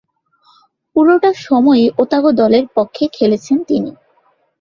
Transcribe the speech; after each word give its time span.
পুরোটা 0.95 1.31
সময়ই 1.41 1.87
ওতাগো 2.01 2.31
দলের 2.41 2.65
পক্ষে 2.75 3.05
খেলেছেন 3.13 3.57
তিনি। 3.69 3.91